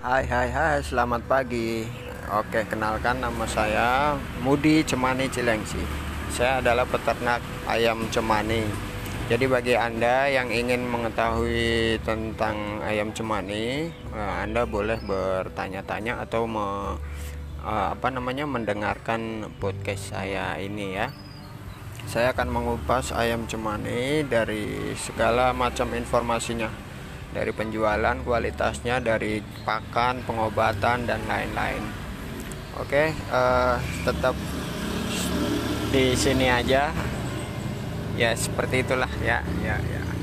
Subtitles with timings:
[0.00, 1.84] Hai hai hai selamat pagi.
[2.32, 5.76] Oke kenalkan nama saya Mudi Cemani Cilengsi.
[6.32, 8.64] Saya adalah peternak ayam cemani.
[9.28, 16.96] Jadi bagi anda yang ingin mengetahui tentang ayam cemani eh, Anda boleh bertanya-tanya atau me,
[17.60, 21.12] eh, apa namanya mendengarkan podcast saya ini ya.
[22.08, 26.88] Saya akan mengupas ayam cemani dari segala macam informasinya
[27.30, 31.82] dari penjualan kualitasnya dari pakan pengobatan dan lain-lain.
[32.78, 34.34] Oke uh, tetap
[35.90, 36.90] di sini aja.
[38.18, 39.10] Ya seperti itulah.
[39.22, 40.19] Ya ya ya